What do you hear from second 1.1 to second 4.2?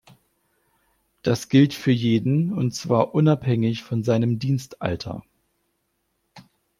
Das gilt für jeden, und zwar unabhängig von